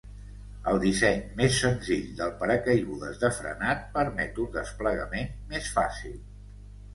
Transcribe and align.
El 0.69 0.77
disseny 0.83 1.19
més 1.41 1.59
senzill 1.65 2.07
del 2.21 2.33
paracaigudes 2.39 3.19
de 3.25 3.31
frenat 3.41 3.85
permet 3.99 4.41
un 4.45 4.51
desplegament 4.57 5.31
més 5.53 5.71
fàcil. 5.77 6.19